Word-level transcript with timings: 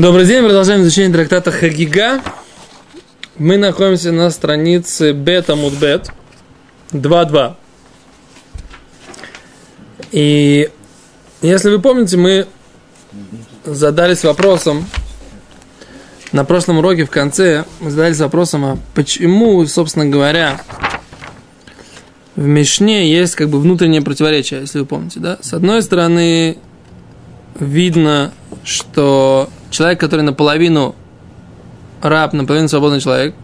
Добрый 0.00 0.24
день, 0.24 0.42
продолжаем 0.42 0.80
изучение 0.80 1.12
трактата 1.12 1.52
Хагига. 1.52 2.22
Мы 3.36 3.58
находимся 3.58 4.12
на 4.12 4.30
странице 4.30 5.12
Бета 5.12 5.56
Мудбет 5.56 6.08
2.2. 6.92 7.54
И 10.12 10.70
если 11.42 11.68
вы 11.68 11.82
помните, 11.82 12.16
мы 12.16 12.46
задались 13.66 14.24
вопросом 14.24 14.86
на 16.32 16.46
прошлом 16.46 16.78
уроке 16.78 17.04
в 17.04 17.10
конце, 17.10 17.66
мы 17.80 17.90
задались 17.90 18.20
вопросом, 18.20 18.64
а 18.64 18.78
почему, 18.94 19.66
собственно 19.66 20.06
говоря, 20.06 20.62
в 22.36 22.46
Мишне 22.46 23.12
есть 23.12 23.34
как 23.34 23.50
бы 23.50 23.60
внутреннее 23.60 24.00
противоречие, 24.00 24.62
если 24.62 24.78
вы 24.78 24.86
помните, 24.86 25.20
да? 25.20 25.36
С 25.42 25.52
одной 25.52 25.82
стороны, 25.82 26.56
видно, 27.58 28.32
что 28.64 29.50
человек, 29.70 30.00
который 30.00 30.22
наполовину 30.22 30.94
раб, 32.02 32.32
наполовину 32.32 32.68
свободный 32.68 33.00
человек, 33.00 33.34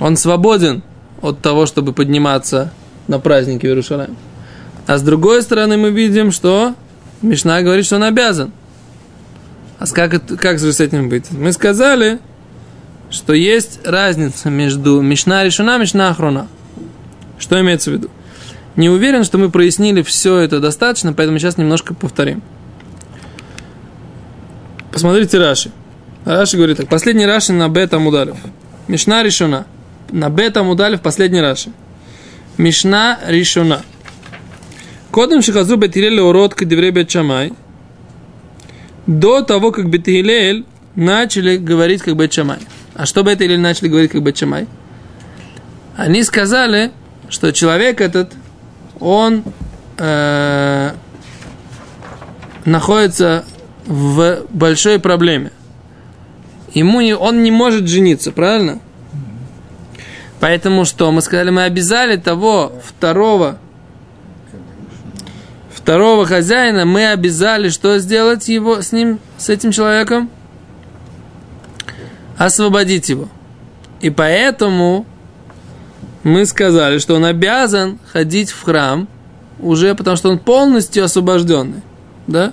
он 0.00 0.16
свободен 0.16 0.82
от 1.22 1.40
того, 1.40 1.66
чтобы 1.66 1.92
подниматься 1.92 2.72
на 3.06 3.18
праздники 3.18 3.66
в 3.66 3.68
Иерусалим. 3.68 4.16
А 4.86 4.98
с 4.98 5.02
другой 5.02 5.42
стороны 5.42 5.76
мы 5.76 5.90
видим, 5.90 6.32
что 6.32 6.74
Мишна 7.22 7.60
говорит, 7.62 7.84
что 7.84 7.96
он 7.96 8.04
обязан. 8.04 8.52
А 9.78 9.86
как, 9.86 10.24
как 10.38 10.58
же 10.58 10.72
с 10.72 10.80
этим 10.80 11.08
быть? 11.08 11.30
Мы 11.30 11.52
сказали, 11.52 12.18
что 13.10 13.32
есть 13.32 13.80
разница 13.84 14.50
между 14.50 15.00
Мишна 15.00 15.44
решена 15.44 15.76
и 15.76 15.80
Мишна 15.80 16.10
Ахрона. 16.10 16.48
Что 17.38 17.60
имеется 17.60 17.90
в 17.90 17.94
виду? 17.94 18.10
Не 18.76 18.88
уверен, 18.88 19.24
что 19.24 19.38
мы 19.38 19.50
прояснили 19.50 20.02
все 20.02 20.38
это 20.38 20.60
достаточно, 20.60 21.12
поэтому 21.12 21.38
сейчас 21.38 21.58
немножко 21.58 21.94
повторим. 21.94 22.42
Посмотрите 24.98 25.38
Раши. 25.38 25.70
Раши 26.24 26.56
говорит 26.56 26.78
так. 26.78 26.88
Последний 26.88 27.24
Раши 27.24 27.52
на 27.52 27.68
бета 27.68 28.00
мудалев. 28.00 28.36
Мишна 28.88 29.22
решена. 29.22 29.64
На 30.10 30.28
бета 30.28 30.64
мудалев 30.64 31.02
последний 31.02 31.40
Раши. 31.40 31.70
Мишна 32.56 33.20
решена. 33.24 33.82
Кодом 35.12 35.40
шихазу 35.40 35.76
бетилель 35.76 36.18
урод 36.18 36.54
к 36.54 36.64
бет 36.64 37.08
чамай. 37.08 37.52
До 39.06 39.42
того, 39.42 39.70
как 39.70 39.88
бетилель 39.88 40.64
начали 40.96 41.58
говорить 41.58 42.02
как 42.02 42.16
бет 42.16 42.32
чамай. 42.32 42.58
А 42.96 43.06
что 43.06 43.22
бетилель 43.22 43.60
начали 43.60 43.86
говорить 43.86 44.10
как 44.10 44.24
бет 44.24 44.34
чамай? 44.34 44.66
Они 45.96 46.24
сказали, 46.24 46.90
что 47.28 47.52
человек 47.52 48.00
этот, 48.00 48.32
он 48.98 49.44
э, 49.96 50.90
находится 52.64 53.44
в 53.88 54.42
большой 54.50 55.00
проблеме. 55.00 55.50
Ему 56.74 57.00
не, 57.00 57.16
он 57.16 57.42
не 57.42 57.50
может 57.50 57.88
жениться, 57.88 58.30
правильно? 58.30 58.80
Поэтому 60.40 60.84
что? 60.84 61.10
Мы 61.10 61.22
сказали, 61.22 61.50
мы 61.50 61.62
обязали 61.64 62.16
того 62.16 62.72
второго, 62.84 63.58
второго 65.72 66.26
хозяина, 66.26 66.84
мы 66.84 67.10
обязали 67.10 67.70
что 67.70 67.98
сделать 67.98 68.48
его 68.48 68.82
с 68.82 68.92
ним, 68.92 69.18
с 69.38 69.48
этим 69.48 69.72
человеком? 69.72 70.30
Освободить 72.36 73.08
его. 73.08 73.28
И 74.00 74.10
поэтому 74.10 75.06
мы 76.22 76.44
сказали, 76.44 76.98
что 76.98 77.14
он 77.16 77.24
обязан 77.24 77.98
ходить 78.12 78.50
в 78.50 78.62
храм 78.62 79.08
уже 79.58 79.94
потому, 79.94 80.16
что 80.16 80.28
он 80.28 80.38
полностью 80.38 81.02
освобожденный. 81.02 81.80
Да? 82.26 82.52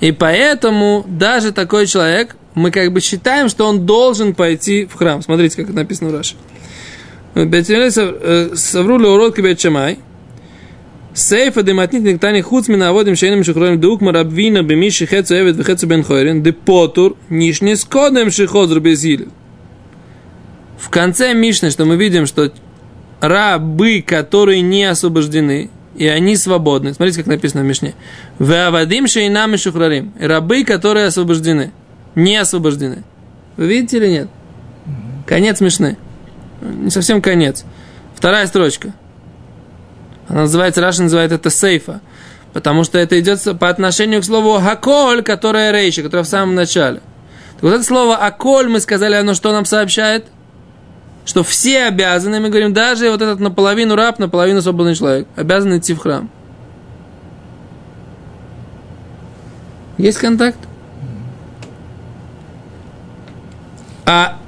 И 0.00 0.12
поэтому 0.12 1.04
даже 1.08 1.52
такой 1.52 1.86
человек, 1.86 2.36
мы 2.54 2.70
как 2.70 2.92
бы 2.92 3.00
считаем, 3.00 3.48
что 3.48 3.66
он 3.66 3.86
должен 3.86 4.34
пойти 4.34 4.86
в 4.86 4.94
храм. 4.94 5.22
Смотрите, 5.22 5.56
как 5.56 5.66
это 5.66 5.76
написано 5.76 6.10
в 6.10 6.14
Раши. 6.14 6.34
Саврули 8.56 9.06
урод 9.06 9.34
кибет 9.34 9.58
чамай. 9.58 9.98
Сейфа 11.14 11.62
дематнит 11.62 12.02
нектани 12.02 12.40
хуц 12.40 12.66
мина 12.68 12.88
аводим 12.88 13.14
шейным 13.14 13.44
шухроем 13.44 13.80
дук 13.80 14.00
марабвина 14.00 14.62
бемиши 14.62 15.06
хецу 15.06 15.34
эвет 15.36 15.56
вехецу 15.56 15.86
бен 15.86 16.02
хойрен 16.02 16.42
де 16.42 16.52
потур 16.52 17.16
нишне 17.28 17.76
скодем 17.76 18.32
шихозру 18.32 18.80
безиль. 18.80 19.28
В 20.76 20.90
конце 20.90 21.32
Мишны, 21.32 21.70
что 21.70 21.84
мы 21.84 21.96
видим, 21.96 22.26
что 22.26 22.52
рабы, 23.20 24.02
которые 24.06 24.60
не 24.60 24.84
освобождены, 24.84 25.70
и 25.94 26.06
они 26.06 26.36
свободны. 26.36 26.94
Смотрите, 26.94 27.18
как 27.18 27.26
написано 27.26 27.62
в 27.62 27.66
Мишне. 27.66 27.94
Веавадим 28.38 29.06
шейнам 29.06 29.54
и 29.54 29.56
шухрарим. 29.56 30.12
Рабы, 30.18 30.64
которые 30.64 31.06
освобождены. 31.06 31.72
Не 32.14 32.36
освобождены. 32.36 33.04
Вы 33.56 33.66
видите 33.66 33.98
или 33.98 34.08
нет? 34.08 34.28
Конец 35.26 35.60
Мишны. 35.60 35.96
Не 36.60 36.90
совсем 36.90 37.22
конец. 37.22 37.64
Вторая 38.14 38.46
строчка. 38.46 38.92
Она 40.28 40.42
называется, 40.42 40.80
Раша 40.80 41.02
называет 41.02 41.32
это 41.32 41.50
сейфа. 41.50 42.00
Потому 42.52 42.84
что 42.84 42.98
это 42.98 43.18
идет 43.18 43.40
по 43.58 43.68
отношению 43.68 44.20
к 44.20 44.24
слову 44.24 44.60
«хаколь», 44.60 45.22
которое 45.22 45.72
рейши, 45.72 46.02
которое 46.02 46.22
в 46.22 46.28
самом 46.28 46.54
начале. 46.54 47.00
Так 47.54 47.62
вот 47.62 47.72
это 47.72 47.82
слово 47.82 48.16
«аколь» 48.16 48.68
мы 48.68 48.80
сказали, 48.80 49.14
оно 49.14 49.34
что 49.34 49.52
нам 49.52 49.64
сообщает? 49.64 50.26
Что 51.24 51.42
все 51.42 51.84
обязаны, 51.84 52.40
мы 52.40 52.50
говорим, 52.50 52.72
даже 52.72 53.10
вот 53.10 53.22
этот 53.22 53.40
наполовину 53.40 53.96
раб, 53.96 54.18
наполовину 54.18 54.60
свободный 54.60 54.94
человек, 54.94 55.26
обязан 55.36 55.76
идти 55.78 55.94
в 55.94 55.98
храм. 55.98 56.30
Есть 59.96 60.18
контакт? 60.18 60.58
А 64.04 64.38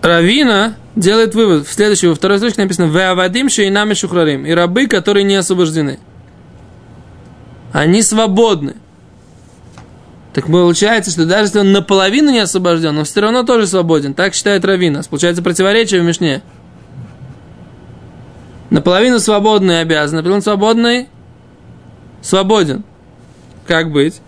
Равина 0.00 0.76
делает 0.94 1.34
вывод. 1.34 1.66
В 1.66 1.72
следующей, 1.72 2.06
во 2.06 2.14
второй 2.14 2.38
строчке 2.38 2.62
написано 2.62 2.86
«Веавадим 2.86 3.48
шейнами 3.48 3.94
шухрарим» 3.94 4.46
и 4.46 4.52
рабы, 4.52 4.86
которые 4.86 5.24
не 5.24 5.34
освобождены. 5.34 5.98
Они 7.72 8.02
свободны. 8.02 8.76
Так 10.36 10.48
получается, 10.48 11.10
что 11.10 11.24
даже 11.24 11.44
если 11.44 11.60
он 11.60 11.72
наполовину 11.72 12.30
не 12.30 12.40
освобожден, 12.40 12.98
он 12.98 13.06
все 13.06 13.22
равно 13.22 13.42
тоже 13.42 13.66
свободен. 13.66 14.12
Так 14.12 14.34
считает 14.34 14.66
Равина. 14.66 15.02
Получается 15.08 15.42
противоречие 15.42 16.02
в 16.02 16.04
Мишне. 16.04 16.42
Наполовину 18.68 19.18
свободный 19.18 19.80
обязан, 19.80 20.16
наполовину 20.16 20.42
свободный 20.42 21.08
свободен. 22.20 22.84
Как 23.66 23.90
быть? 23.90 24.20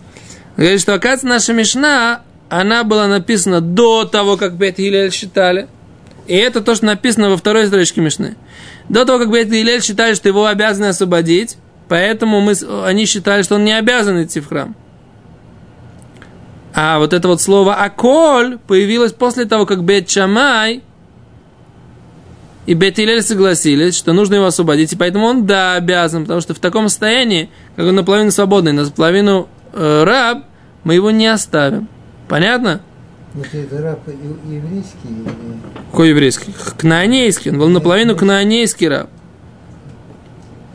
Говорит, 0.57 0.81
что, 0.81 0.95
оказывается, 0.95 1.27
наша 1.27 1.53
Мишна, 1.53 2.21
она 2.49 2.83
была 2.83 3.05
написана 3.05 3.61
до 3.61 4.03
того, 4.03 4.35
как 4.35 4.55
Бет 4.55 4.79
Гилель 4.79 5.13
считали. 5.13 5.67
И 6.25 6.35
это 6.35 6.61
то, 6.61 6.73
что 6.73 6.87
написано 6.87 7.29
во 7.29 7.37
второй 7.37 7.67
строчке 7.67 8.01
Мишны. 8.01 8.35
До 8.89 9.05
того, 9.05 9.19
как 9.19 9.31
Бет 9.31 9.47
Гилель 9.47 9.83
считали, 9.83 10.15
что 10.15 10.27
его 10.27 10.47
обязаны 10.47 10.87
освободить, 10.87 11.57
поэтому 11.87 12.41
мы, 12.41 12.53
они 12.83 13.05
считали, 13.05 13.43
что 13.43 13.57
он 13.57 13.63
не 13.63 13.77
обязан 13.77 14.23
идти 14.23 14.39
в 14.39 14.47
храм. 14.47 14.75
А 16.73 16.99
вот 16.99 17.13
это 17.13 17.27
вот 17.27 17.41
слово 17.41 17.75
«аколь» 17.75 18.59
появилось 18.67 19.13
после 19.13 19.45
того, 19.45 19.65
как 19.65 19.83
Бет 19.83 20.09
Шамай 20.09 20.83
и 22.65 22.73
Бет 22.75 22.99
Илель 22.99 23.23
согласились, 23.23 23.97
что 23.97 24.13
нужно 24.13 24.35
его 24.35 24.45
освободить, 24.45 24.93
и 24.93 24.95
поэтому 24.95 25.25
он, 25.25 25.47
да, 25.47 25.73
обязан, 25.73 26.23
потому 26.23 26.41
что 26.41 26.53
в 26.53 26.59
таком 26.59 26.87
состоянии, 26.87 27.49
как 27.75 27.87
он 27.87 27.95
наполовину 27.95 28.29
свободный, 28.29 28.73
наполовину 28.73 29.49
э, 29.73 30.03
раб, 30.03 30.45
мы 30.83 30.93
его 30.93 31.09
не 31.09 31.25
оставим. 31.25 31.87
Понятно? 32.27 32.81
Это 33.33 33.81
раб 33.81 33.99
еврейский? 34.07 35.25
Какой 35.91 36.09
еврейский? 36.09 36.53
Кнаанейский. 36.77 37.51
Он 37.51 37.57
был 37.57 37.69
наполовину 37.69 38.15
кнаанейский 38.15 38.87
раб. 38.87 39.09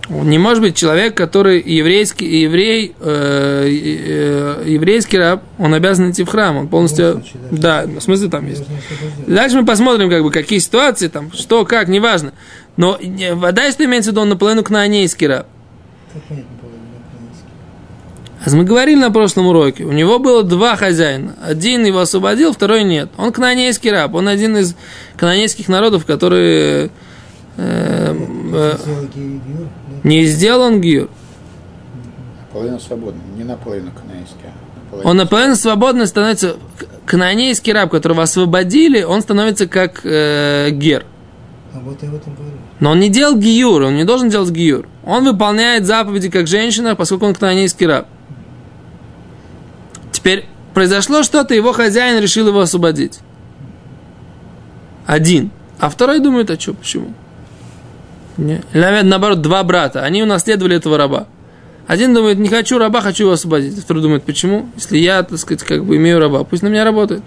Не 0.09 0.39
может 0.39 0.63
быть 0.63 0.77
человек, 0.77 1.15
который 1.15 1.63
еврейский, 1.63 2.43
еврей, 2.43 2.95
э, 3.01 3.67
э, 3.67 4.63
еврейский 4.67 5.17
раб, 5.17 5.43
он 5.59 5.73
обязан 5.73 6.11
идти 6.11 6.25
в 6.25 6.29
храм, 6.29 6.57
он 6.59 6.69
полностью, 6.69 7.15
случае, 7.15 7.41
да, 7.51 7.87
да, 7.87 8.01
в 8.01 8.03
смысле 8.03 8.29
там 8.29 8.47
есть. 8.47 8.65
Дальше 9.27 9.57
мы 9.57 9.65
посмотрим, 9.65 10.11
как 10.11 10.23
бы, 10.23 10.31
какие 10.31 10.59
ситуации 10.59 11.09
там, 11.09 11.33
что, 11.33 11.65
как, 11.65 11.89
неважно. 11.89 12.35
Но 12.77 12.99
вода, 13.33 13.71
что 13.71 13.85
имеется 13.87 14.11
в 14.11 14.13
виду, 14.13 14.23
он 14.23 14.29
наполовину 14.29 14.63
кнаанейский 14.63 15.27
раб. 15.27 15.47
А 18.45 18.51
мы 18.51 18.65
говорили 18.65 19.01
на 19.01 19.11
прошлом 19.11 19.47
уроке, 19.47 19.85
у 19.85 19.93
него 19.93 20.19
было 20.19 20.43
два 20.43 20.77
хозяина. 20.77 21.35
Один 21.43 21.87
его 21.87 22.01
освободил, 22.01 22.53
второй 22.53 22.85
нет. 22.85 23.09
Он 23.17 23.33
кнаанейский 23.33 23.91
раб, 23.91 24.15
он 24.15 24.29
один 24.29 24.59
из 24.59 24.77
кнаанейских 25.17 25.69
народов, 25.69 26.05
которые 26.05 26.91
э, 27.57 28.17
э, 28.53 28.77
не 30.03 30.25
сделан 30.27 30.81
гиюр. 30.81 31.09
Наполовину 32.41 32.81
свободный, 32.81 33.23
не 33.37 33.45
наполовину 33.45 33.91
канонейский. 33.91 34.39
А 34.45 34.77
наполовину 34.77 35.11
он 35.11 35.17
наполовину 35.17 35.57
свободный 35.57 36.07
становится, 36.07 36.57
канонейский 37.07 37.73
раб, 37.73 37.91
которого 37.91 38.23
освободили, 38.23 39.03
он 39.03 39.23
становится 39.23 39.67
как 39.67 40.01
э, 40.05 40.71
гер. 40.71 41.05
А 41.75 41.81
вот 41.81 42.03
я 42.03 42.11
в 42.11 42.15
этом 42.15 42.35
говорю. 42.35 42.57
Но 42.81 42.91
он 42.93 43.01
не 43.01 43.09
делал 43.09 43.37
гиюр, 43.37 43.83
он 43.83 43.97
не 43.97 44.05
должен 44.05 44.29
делать 44.29 44.51
гиюр. 44.51 44.87
Он 45.05 45.25
выполняет 45.25 45.87
заповеди 45.87 46.31
как 46.31 46.47
женщина, 46.47 46.95
поскольку 46.95 47.27
он 47.27 47.35
канонейский 47.35 47.87
раб. 47.87 48.07
Теперь 50.13 50.47
произошло 50.73 51.23
что-то, 51.23 51.55
его 51.55 51.73
хозяин 51.73 52.23
решил 52.23 52.49
его 52.49 52.61
освободить. 52.61 53.21
Один. 55.07 55.51
А 55.79 55.91
второй 55.91 56.21
думает, 56.21 56.51
а 56.51 56.59
что, 56.59 56.75
почему? 56.75 57.13
Или, 58.39 59.03
наоборот, 59.03 59.41
два 59.41 59.63
брата. 59.63 60.03
Они 60.03 60.23
унаследовали 60.23 60.77
этого 60.77 60.99
раба. 60.99 61.27
Один 61.87 62.15
думает, 62.15 62.39
не 62.39 62.49
хочу 62.49 62.79
раба, 62.79 63.01
хочу 63.01 63.25
его 63.25 63.33
освободить. 63.33 63.79
Второй 63.79 64.03
думает, 64.03 64.25
почему? 64.25 64.71
Если 64.77 64.99
я, 64.99 65.23
так 65.23 65.39
сказать, 65.39 65.63
как 65.63 65.85
бы 65.85 65.97
имею 65.97 66.19
раба, 66.19 66.45
пусть 66.45 66.63
на 66.63 66.69
меня 66.69 66.85
работает. 66.85 67.23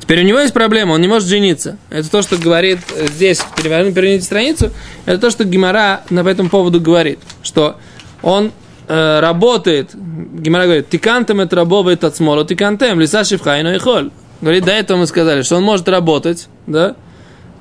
Теперь 0.00 0.24
у 0.24 0.26
него 0.26 0.40
есть 0.40 0.52
проблема, 0.52 0.92
он 0.92 1.00
не 1.00 1.08
может 1.08 1.28
жениться. 1.28 1.78
Это 1.88 2.10
то, 2.10 2.22
что 2.22 2.36
говорит 2.36 2.80
здесь, 3.14 3.40
переверните, 3.56 4.24
страницу, 4.24 4.70
это 5.06 5.18
то, 5.18 5.30
что 5.30 5.44
Гимара 5.44 6.02
по 6.08 6.28
этому 6.28 6.48
поводу 6.50 6.80
говорит, 6.80 7.20
что 7.42 7.76
он 8.20 8.50
э, 8.88 9.20
работает, 9.20 9.90
Гимара 9.94 10.64
говорит, 10.64 10.90
тикантем 10.90 11.40
это 11.40 11.56
рабовый 11.56 11.94
от 11.94 12.16
смола, 12.16 12.44
тикантем, 12.44 12.98
лиса 12.98 13.24
шифхайну 13.24 13.74
и 13.74 13.78
холь. 13.78 14.10
Говорит, 14.40 14.64
до 14.64 14.72
этого 14.72 14.98
мы 14.98 15.06
сказали, 15.06 15.42
что 15.42 15.56
он 15.56 15.62
может 15.62 15.88
работать, 15.88 16.48
да, 16.66 16.96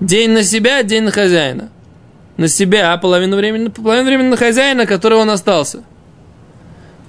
день 0.01 0.31
на 0.31 0.43
себя, 0.43 0.83
день 0.83 1.03
на 1.03 1.11
хозяина 1.11 1.69
на 2.41 2.47
себя, 2.47 2.93
а 2.93 2.97
половину 2.97 3.37
времени, 3.37 3.67
половину 3.67 4.07
времени 4.07 4.29
на 4.29 4.37
хозяина, 4.37 4.87
который 4.87 5.17
он 5.17 5.29
остался. 5.29 5.83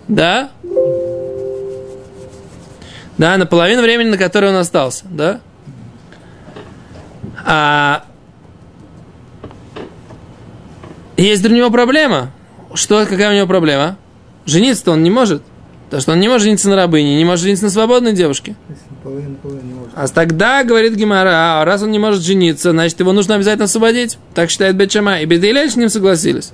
Да? 0.07 0.51
Да, 3.17 3.37
на 3.39 3.47
половину 3.47 3.81
времени, 3.83 4.11
на 4.11 4.19
которое 4.19 4.49
он 4.49 4.57
остался, 4.57 5.05
да? 5.09 5.41
А 7.47 8.05
есть 11.17 11.45
у 11.45 11.49
него 11.49 11.71
проблема. 11.71 12.31
Что, 12.75 13.07
какая 13.07 13.31
у 13.31 13.35
него 13.35 13.47
проблема? 13.47 13.97
Жениться-то 14.45 14.93
он 14.93 15.03
не 15.03 15.11
может. 15.11 15.43
То, 15.93 16.01
что 16.01 16.13
он 16.13 16.21
не 16.21 16.29
может 16.29 16.45
жениться 16.45 16.71
на 16.71 16.77
рабыне, 16.77 17.19
не 17.19 17.25
может 17.27 17.43
жениться 17.43 17.65
на 17.65 17.71
свободной 17.71 18.15
девушке. 18.15 18.57
Не 19.05 19.75
может. 19.75 19.93
А 19.95 20.09
тогда, 20.09 20.65
говорит 20.65 20.95
Гимара, 20.95 21.61
а 21.61 21.65
раз 21.67 21.83
он 21.83 21.91
не 21.91 21.99
может 21.99 22.23
жениться, 22.23 22.71
значит, 22.71 22.99
его 22.99 23.13
нужно 23.13 23.35
обязательно 23.35 23.67
освободить. 23.67 24.17
Так 24.33 24.49
считает 24.49 24.75
Бечама. 24.75 25.21
И 25.21 25.27
Бедейлель 25.27 25.71
с 25.71 25.77
ним 25.77 25.91
согласились. 25.91 26.53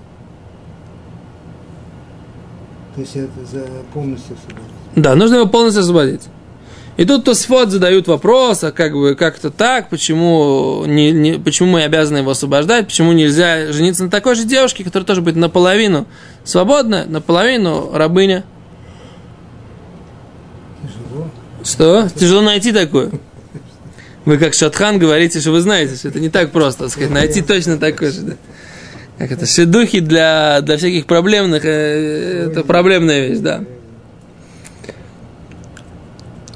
То 2.97 3.01
есть 3.01 3.15
это 3.15 3.31
за 3.49 3.65
полностью 3.95 4.35
освободить. 4.35 4.73
Да, 4.97 5.15
нужно 5.15 5.37
его 5.37 5.47
полностью 5.47 5.83
освободить. 5.83 6.23
И 6.97 7.05
тут 7.05 7.23
Тосфот 7.23 7.71
задают 7.71 8.09
вопрос, 8.09 8.65
а 8.65 8.73
как 8.73 8.93
бы, 8.93 9.15
как 9.15 9.39
это 9.39 9.53
так, 9.53 9.89
почему, 9.89 10.83
не, 10.85 11.13
не, 11.13 11.35
почему 11.35 11.69
мы 11.69 11.85
обязаны 11.85 12.19
его 12.19 12.33
освобождать, 12.33 12.87
почему 12.87 13.13
нельзя 13.13 13.71
жениться 13.73 14.03
на 14.03 14.11
такой 14.11 14.35
же 14.35 14.43
девушке, 14.43 14.83
которая 14.83 15.07
тоже 15.07 15.21
будет 15.21 15.37
наполовину 15.37 16.09
свободная, 16.43 17.07
наполовину 17.07 17.93
рабыня. 17.93 18.43
Тяжело. 20.83 21.31
Что? 21.65 22.09
Тяжело 22.09 22.41
найти 22.43 22.73
такую. 22.73 23.21
Вы 24.25 24.39
как 24.39 24.55
Шатхан 24.55 24.99
говорите, 24.99 25.41
что 25.41 25.53
вы 25.53 25.61
знаете, 25.61 25.97
что 25.97 26.09
это 26.09 26.21
не 26.21 26.29
так 26.29 26.51
просто, 26.51 26.85
так 26.85 26.93
сказать, 26.93 27.11
найти 27.11 27.41
точно 27.43 27.79
такой 27.79 28.11
же. 28.11 28.21
Да? 28.21 28.33
Как 29.19 29.33
это, 29.33 29.47
шедухи 29.47 30.01
для, 30.01 30.61
для 30.61 30.77
всяких 30.77 31.07
проблемных, 31.07 31.65
э, 31.65 32.51
это 32.51 32.63
проблемная 32.63 33.27
вещь, 33.29 33.39
да. 33.39 33.65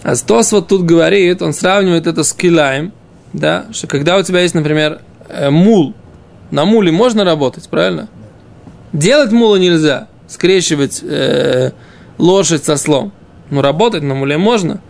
А 0.02 0.14
Стос 0.16 0.52
вот 0.52 0.69
тут 0.69 0.84
говорит, 0.84 1.43
он 1.43 1.52
сравнивает 1.52 2.06
это 2.06 2.22
с 2.25 2.32
килаем, 2.32 2.93
да, 3.32 3.66
что 3.72 3.87
когда 3.87 4.16
у 4.16 4.22
тебя 4.22 4.40
есть, 4.40 4.54
например, 4.54 5.00
э, 5.28 5.50
мул, 5.50 5.94
на 6.50 6.64
муле 6.64 6.93
можно 6.93 7.25
работать, 7.25 7.69
правильно? 7.69 8.08
Делать 8.93 9.32
мула 9.32 9.56
нельзя, 9.56 10.08
скрещивать 10.28 11.00
э, 11.02 11.72
лошадь 12.19 12.64
со 12.64 12.76
слом. 12.76 13.12
Ну, 13.50 13.60
работать 13.60 14.02
на 14.02 14.14
муле 14.14 14.38
можно. 14.38 14.81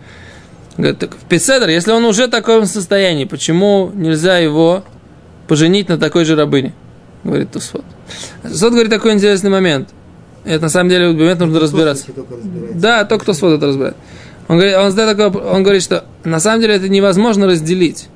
Говорит, 0.77 0.99
так 0.99 1.15
в 1.15 1.25
Песедр, 1.25 1.69
если 1.69 1.91
он 1.91 2.03
уже 2.05 2.27
в 2.27 2.31
таком 2.31 2.65
состоянии, 2.65 3.25
почему 3.25 3.91
нельзя 3.93 4.39
его 4.39 4.83
поженить 5.47 5.89
на 5.89 5.97
такой 5.97 6.25
же 6.25 6.35
рабыне? 6.35 6.73
Говорит 7.23 7.51
Тусфот. 7.51 7.85
Тусфот 8.41 8.71
говорит 8.71 8.91
такой 8.91 9.13
интересный 9.13 9.49
момент. 9.49 9.89
Это 10.43 10.63
на 10.63 10.69
самом 10.69 10.89
деле 10.89 11.11
момент 11.11 11.39
нужно 11.39 11.59
разбираться. 11.59 12.11
Только. 12.11 12.35
Да, 12.73 13.05
только 13.05 13.33
свод 13.33 13.53
это 13.53 13.67
разбирает. 13.67 13.95
Он 14.47 14.57
говорит, 14.57 14.75
он, 14.75 14.91
задает 14.91 15.17
такой, 15.17 15.41
он 15.41 15.63
говорит, 15.63 15.83
что 15.83 16.05
на 16.23 16.39
самом 16.39 16.61
деле 16.61 16.75
это 16.75 16.89
невозможно 16.89 17.45
разделить. 17.45 18.09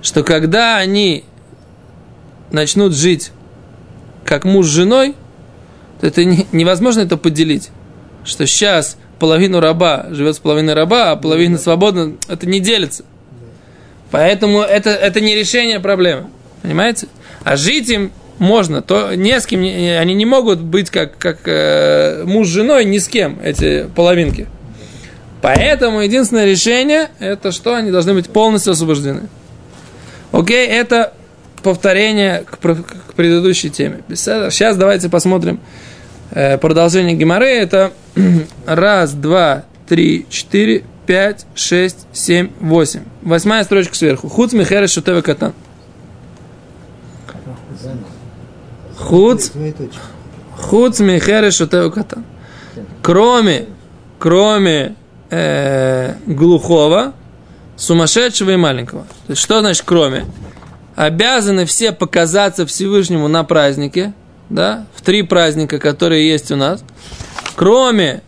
Что 0.00 0.22
когда 0.22 0.76
они 0.76 1.24
начнут 2.52 2.94
жить 2.94 3.32
как 4.24 4.44
муж 4.44 4.66
с 4.66 4.70
женой, 4.70 5.16
то 6.00 6.06
это 6.06 6.24
не- 6.24 6.46
невозможно 6.52 7.00
это 7.00 7.16
поделить. 7.16 7.70
Что 8.24 8.46
сейчас 8.46 8.96
половину 9.18 9.60
раба 9.60 10.06
живет 10.10 10.36
с 10.36 10.38
половиной 10.38 10.74
раба, 10.74 11.12
а 11.12 11.16
половина 11.16 11.58
свободна, 11.58 12.14
это 12.28 12.46
не 12.46 12.60
делится. 12.60 13.04
Поэтому 14.10 14.60
это, 14.60 14.90
это 14.90 15.20
не 15.20 15.34
решение 15.34 15.80
проблемы. 15.80 16.28
Понимаете? 16.62 17.08
А 17.44 17.56
жить 17.56 17.88
им 17.88 18.12
можно, 18.38 18.82
то 18.82 19.14
не 19.14 19.38
с 19.38 19.46
кем, 19.46 19.60
они 19.60 20.14
не 20.14 20.24
могут 20.24 20.60
быть 20.60 20.90
как, 20.90 21.18
как 21.18 21.40
э, 21.46 22.24
муж 22.24 22.46
с 22.46 22.50
женой 22.50 22.84
ни 22.84 22.98
с 22.98 23.08
кем, 23.08 23.38
эти 23.42 23.88
половинки. 23.94 24.46
Поэтому 25.40 26.00
единственное 26.00 26.46
решение, 26.46 27.08
это 27.18 27.52
что 27.52 27.74
они 27.74 27.90
должны 27.90 28.14
быть 28.14 28.28
полностью 28.28 28.72
освобождены. 28.72 29.22
Окей, 30.32 30.66
это 30.66 31.12
повторение 31.62 32.44
к, 32.44 32.58
к 32.58 33.14
предыдущей 33.14 33.70
теме. 33.70 34.00
Сейчас 34.08 34.76
давайте 34.76 35.08
посмотрим 35.08 35.60
э, 36.30 36.58
продолжение 36.58 37.16
Геморы. 37.16 37.48
Это 37.48 37.92
раз, 38.66 39.12
два, 39.12 39.64
три, 39.86 40.26
четыре, 40.28 40.84
пять, 41.06 41.46
шесть, 41.54 42.06
семь, 42.12 42.50
восемь. 42.60 43.02
Восьмая 43.22 43.64
строчка 43.64 43.94
сверху. 43.94 44.28
Хуц 44.28 44.52
михера 44.52 44.86
шутева 44.86 45.22
катан. 45.22 45.52
Хуц. 48.96 49.50
Хуц 50.56 51.00
михеры 51.00 51.50
шутеу 51.50 51.90
катан. 51.90 52.24
Кроме, 53.02 53.66
кроме 54.18 54.96
э, 55.30 56.14
глухого, 56.26 57.14
сумасшедшего 57.76 58.50
и 58.50 58.56
маленького. 58.56 59.02
То 59.26 59.30
есть, 59.30 59.40
что 59.40 59.60
значит 59.60 59.84
кроме? 59.86 60.26
Обязаны 60.96 61.64
все 61.64 61.92
показаться 61.92 62.66
Всевышнему 62.66 63.28
на 63.28 63.44
празднике, 63.44 64.12
да, 64.50 64.86
в 64.94 65.02
три 65.02 65.22
праздника, 65.22 65.78
которые 65.78 66.28
есть 66.28 66.50
у 66.50 66.56
нас, 66.56 66.82
кроме 67.58 68.22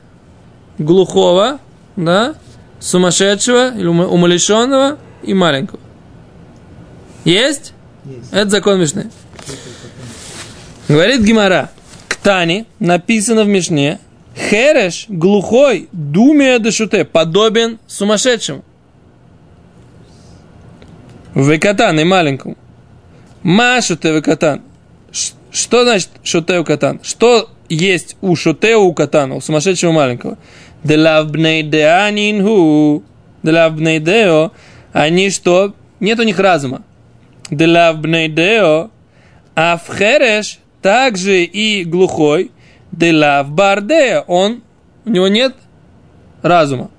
глухого, 0.78 1.60
да, 1.94 2.34
сумасшедшего 2.80 3.72
или 3.76 3.86
ума- 3.86 4.08
умалишенного 4.08 4.98
и 5.22 5.34
маленького. 5.34 5.78
Есть? 7.24 7.72
Есть. 8.04 8.32
Это 8.32 8.50
закон 8.50 8.80
Мишны. 8.80 9.08
Говорит 10.88 11.20
Гимара, 11.20 11.70
к 12.08 12.16
Тане 12.16 12.66
написано 12.80 13.44
в 13.44 13.46
Мишне, 13.46 14.00
Хереш, 14.36 15.06
глухой, 15.08 15.88
думия 15.92 16.58
дешуте, 16.58 17.04
подобен 17.04 17.78
сумасшедшему. 17.86 18.64
Векатан 21.36 22.00
и 22.00 22.04
маленькому. 22.04 22.56
Ма 23.44 23.80
шуте 23.80 24.12
векатан. 24.12 24.62
Что 25.52 25.84
значит 25.84 26.08
шуте 26.24 26.58
у 26.58 26.64
катан? 26.64 26.98
Что 27.04 27.48
есть 27.70 28.16
у 28.20 28.36
шуте 28.36 28.76
у 28.76 28.92
катана, 28.92 29.36
у 29.36 29.40
сумасшедшего 29.40 29.92
маленького? 29.92 30.36
Делав 30.82 31.30
бней 31.30 31.62
деанинху. 31.62 33.02
Делав 33.42 33.74
бней 33.76 34.00
део. 34.00 34.52
Они 34.92 35.30
что? 35.30 35.74
Нет 36.00 36.18
у 36.18 36.22
них 36.24 36.38
разума. 36.38 36.82
А 39.54 39.76
в 39.76 39.96
хереш 39.96 40.58
также 40.82 41.44
и 41.44 41.84
глухой. 41.84 42.50
Делав 42.92 43.50
бардея. 43.50 44.22
Он, 44.22 44.62
у 45.04 45.10
него 45.10 45.28
нет 45.28 45.54
разума. 46.42 46.90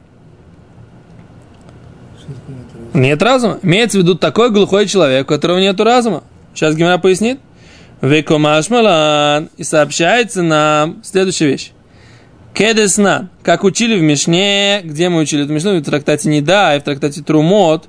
Нет 2.94 3.22
разума. 3.22 3.60
Имеется 3.62 3.98
в 3.98 4.02
виду 4.02 4.16
такой 4.16 4.52
глухой 4.52 4.86
человек, 4.88 5.26
у 5.26 5.34
которого 5.34 5.60
нет 5.60 5.80
разума. 5.80 6.24
Сейчас 6.54 6.76
Гимара 6.76 6.98
пояснит. 6.98 7.40
Векомаш 8.02 8.70
малан. 8.70 9.50
И 9.58 9.64
сообщается 9.64 10.42
нам 10.42 11.02
следующая 11.04 11.48
вещь. 11.48 11.72
Кедесна, 12.54 13.30
как 13.44 13.64
учили 13.64 13.98
в 13.98 14.02
Мишне, 14.02 14.82
где 14.84 15.10
мы 15.10 15.22
учили 15.22 15.46
эту 15.46 15.54
Мишну, 15.54 15.78
в 15.78 15.84
трактате 15.84 16.28
Неда 16.30 16.76
и 16.76 16.80
в 16.80 16.84
трактате 16.84 17.22
Трумот, 17.22 17.88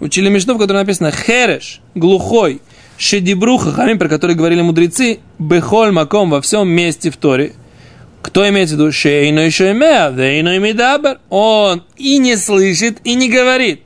учили 0.00 0.28
Мишну, 0.28 0.54
в 0.54 0.58
которой 0.58 0.78
написано 0.78 1.10
Хереш, 1.10 1.80
глухой, 1.94 2.60
Шедибруха, 2.96 3.72
хамим, 3.72 3.98
про 3.98 4.08
который 4.08 4.36
говорили 4.36 4.62
мудрецы, 4.62 5.18
Бехоль 5.38 5.90
Маком 5.90 6.30
во 6.30 6.40
всем 6.40 6.68
месте 6.68 7.10
в 7.10 7.16
Торе. 7.16 7.54
Кто 8.22 8.48
имеет 8.48 8.68
в 8.68 8.72
виду? 8.72 8.92
Шейно 8.92 9.46
и 9.46 9.50
шеймеа, 9.50 10.10
вейно 10.10 10.56
и 10.56 10.58
медабер. 10.58 11.18
Он 11.28 11.82
и 11.96 12.18
не 12.18 12.36
слышит, 12.36 12.98
и 13.04 13.14
не 13.14 13.28
говорит. 13.28 13.82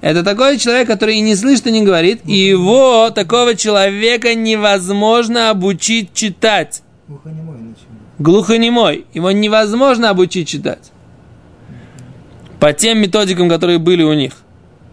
Это 0.00 0.22
такой 0.22 0.58
человек, 0.58 0.86
который 0.86 1.16
и 1.16 1.20
не 1.20 1.34
слышит, 1.34 1.66
и 1.66 1.72
не 1.72 1.82
говорит, 1.82 2.20
и 2.24 2.36
его, 2.36 3.10
такого 3.10 3.54
человека, 3.56 4.34
невозможно 4.34 5.50
обучить 5.50 6.12
читать. 6.14 6.82
Глухонемой 7.08 7.58
глухонемой, 8.18 9.06
его 9.14 9.30
невозможно 9.30 10.10
обучить 10.10 10.48
читать. 10.48 10.90
По 12.60 12.72
тем 12.72 12.98
методикам, 12.98 13.48
которые 13.48 13.78
были 13.78 14.02
у 14.02 14.12
них. 14.12 14.32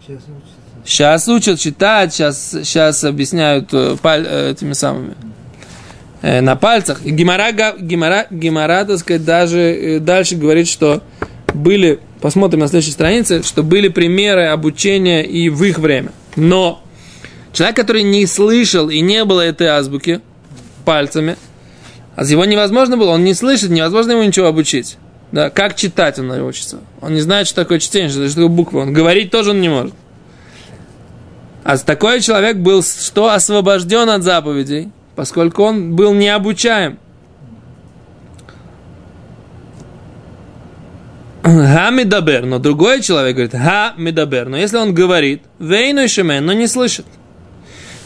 Сейчас 0.00 0.22
учится. 0.22 0.56
Сейчас 0.84 1.28
учат 1.28 1.58
читать, 1.58 2.14
сейчас, 2.14 2.50
сейчас 2.50 3.02
объясняют 3.02 3.74
э, 3.74 3.96
паль- 4.00 4.24
э, 4.24 4.52
этими 4.52 4.72
самыми 4.72 5.14
э, 6.22 6.40
на 6.40 6.54
пальцах. 6.54 7.04
И 7.04 7.10
Гемора, 7.10 7.50
га- 7.50 7.74
Гемора, 7.76 8.26
Гемора, 8.30 8.84
так 8.84 8.98
сказать, 8.98 9.24
даже 9.24 9.98
дальше 10.00 10.36
говорит, 10.36 10.68
что 10.68 11.02
были, 11.52 11.98
посмотрим 12.26 12.58
на 12.58 12.66
следующей 12.66 12.90
странице, 12.90 13.44
что 13.44 13.62
были 13.62 13.86
примеры 13.86 14.46
обучения 14.46 15.24
и 15.24 15.48
в 15.48 15.62
их 15.62 15.78
время. 15.78 16.10
Но 16.34 16.82
человек, 17.52 17.76
который 17.76 18.02
не 18.02 18.26
слышал 18.26 18.90
и 18.90 19.00
не 19.00 19.24
было 19.24 19.42
этой 19.42 19.68
азбуки 19.68 20.20
пальцами, 20.84 21.36
а 22.16 22.24
его 22.24 22.44
невозможно 22.44 22.96
было, 22.96 23.10
он 23.10 23.22
не 23.22 23.32
слышит, 23.32 23.70
невозможно 23.70 24.10
ему 24.10 24.24
ничего 24.24 24.48
обучить. 24.48 24.98
Да, 25.30 25.50
как 25.50 25.76
читать 25.76 26.18
он 26.18 26.26
научится? 26.26 26.80
Он 27.00 27.14
не 27.14 27.20
знает, 27.20 27.46
что 27.46 27.62
такое 27.62 27.78
чтение, 27.78 28.08
что 28.08 28.28
такое 28.28 28.48
буквы. 28.48 28.80
Он 28.80 28.92
говорить 28.92 29.30
тоже 29.30 29.50
он 29.50 29.60
не 29.60 29.68
может. 29.68 29.94
А 31.62 31.78
такой 31.78 32.20
человек 32.20 32.56
был 32.56 32.82
что 32.82 33.30
освобожден 33.30 34.10
от 34.10 34.24
заповедей, 34.24 34.90
поскольку 35.14 35.62
он 35.62 35.94
был 35.94 36.12
необучаем. 36.12 36.98
המדבר, 41.46 42.44
но 42.44 42.58
другой 42.58 43.00
человек 43.02 43.36
говорит, 43.36 43.52
המדבר, 43.52 44.48
но 44.48 44.56
если 44.56 44.78
он 44.78 44.92
говорит, 44.92 45.42
ואינו 45.60 46.08
שומע, 46.08 46.44
но 46.44 46.52
не 46.52 46.66
слышит. 46.66 47.06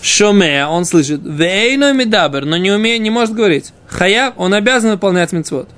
שומע, 0.02 0.66
он 0.66 0.84
слышит, 0.84 1.22
ואינו 1.24 1.94
מדבר, 1.94 2.44
но 2.44 2.58
не 2.58 2.70
умеет, 2.70 3.00
не 3.00 3.08
может 3.08 3.34
говорить. 3.34 3.72
חייב, 3.88 4.34
он 4.36 4.52
обязан 4.52 4.90
выполнять 4.90 5.32
מצוות. 5.32 5.70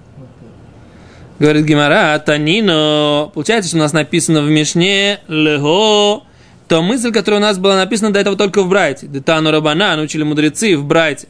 Говорит 1.38 1.64
Гимара, 1.64 2.19
תנינא. 2.19 3.31
Получается, 3.33 3.69
что 3.69 3.76
у 3.76 3.81
нас 3.81 3.92
написано 3.92 4.42
в 4.42 4.50
Мишне 4.50 5.21
להא. 5.29 6.25
То 6.66 6.83
мысль, 6.83 7.12
которая 7.12 7.40
у 7.40 7.45
нас 7.45 7.59
была 7.59 7.76
написана 7.76 8.12
до 8.12 8.19
этого 8.19 8.37
только 8.37 8.62
в 8.62 8.69
Брайте. 8.69 9.07
דתנו 9.07 9.53
רבנן, 9.53 10.01
учили 10.00 10.25
мудрецы 10.25 10.76
в 10.76 10.85
Брайте. 10.85 11.28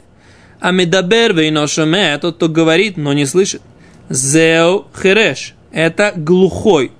המדבר 0.59 1.33
ואינו 1.33 1.67
שומע, 1.67 2.17
тот, 2.17 2.37
кто 2.37 2.49
говорит, 2.49 2.97
но 2.97 3.13
не 3.13 3.27
слышит. 3.27 3.61
זהו 4.09 4.85
חרש. 4.99 5.53
Это 5.73 6.13
глухой. 6.15 6.91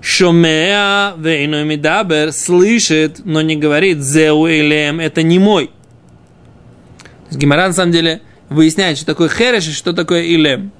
שומע 0.00 1.14
ואינו 1.16 1.64
מדבר 1.64 2.32
слышит, 2.32 3.22
но 3.24 3.40
не 3.40 3.56
говорит. 3.56 3.98
זהו 3.98 4.46
אילם, 4.46 5.00
это 5.00 5.22
немой. 5.22 5.70
Гимара 7.30 7.66
на 7.66 7.72
самом 7.72 7.92
деле 7.92 8.20
выясняет, 8.48 8.98
что 8.98 9.06
такое 9.06 9.28
хереш 9.28 9.68
и 9.68 9.72
что 9.72 9.92
такое 9.92 10.22
илем. 10.22 10.70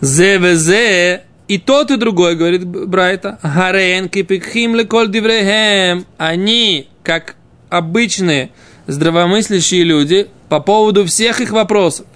ЗВЗ, 0.00 1.22
и 1.46 1.58
тот, 1.58 1.90
и 1.90 1.96
другой, 1.96 2.36
говорит 2.36 2.64
Брайта, 2.64 3.38
Гарен 3.42 4.08
кипикхим 4.08 4.74
леколь 4.74 5.10
диврехем. 5.10 6.06
Они, 6.18 6.88
как 7.02 7.36
обычные 7.68 8.50
здравомыслящие 8.86 9.84
люди, 9.84 10.28
по 10.48 10.60
поводу 10.60 11.04
всех 11.04 11.40
их 11.40 11.52
вопросов. 11.52 12.06